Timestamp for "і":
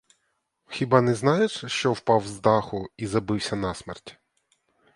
2.97-3.07